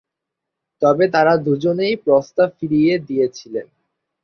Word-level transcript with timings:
তবে 0.81 1.05
তারা 1.07 1.33
দুজনেই 1.37 1.95
প্রস্তাব 2.05 2.47
ফিরিয়ে 2.59 2.93
দিয়েছিলেন। 2.99 3.67